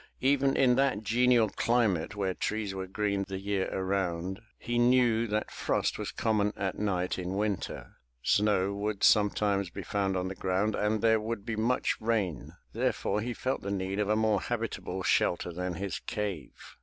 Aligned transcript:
Even 0.21 0.55
in 0.57 0.77
that 0.77 1.03
genial 1.03 1.47
climate 1.49 2.15
where 2.15 2.33
trees 2.33 2.73
were 2.73 2.87
green 2.87 3.23
the 3.27 3.37
year 3.39 3.69
around, 3.71 4.39
he 4.57 4.79
knew 4.79 5.27
that 5.27 5.51
frost 5.51 5.99
was 5.99 6.11
common 6.11 6.53
at 6.57 6.75
night 6.79 7.19
in 7.19 7.35
winter, 7.35 7.97
snow 8.23 8.73
would 8.73 9.03
sometimes 9.03 9.69
be 9.69 9.83
found 9.83 10.17
on 10.17 10.27
the 10.27 10.33
ground 10.33 10.73
and 10.73 11.01
there 11.03 11.19
would 11.19 11.45
be 11.45 11.55
much 11.55 11.97
rain, 12.01 12.53
therefore 12.73 13.21
he 13.21 13.31
felt 13.31 13.61
the 13.61 13.69
need 13.69 13.99
of 13.99 14.09
a 14.09 14.15
more 14.15 14.41
habitable 14.41 15.03
shelter 15.03 15.53
than 15.53 15.75
his 15.75 15.99
cave. 15.99 16.55